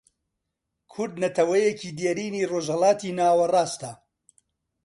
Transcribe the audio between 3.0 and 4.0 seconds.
ناوەڕاستە